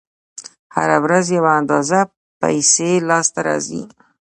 [0.75, 1.99] هره ورځ یوه اندازه
[2.41, 3.83] پیسې لاس ته راځي